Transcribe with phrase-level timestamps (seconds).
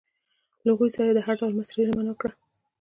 [0.65, 2.31] له هغوی سره یې د هر ډول مرستې ژمنه وکړه.